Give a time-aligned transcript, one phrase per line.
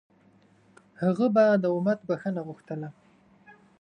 [1.01, 2.89] هغه به د امت بښنه غوښتله.